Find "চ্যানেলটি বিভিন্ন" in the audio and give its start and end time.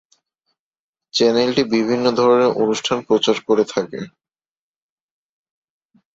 1.13-2.05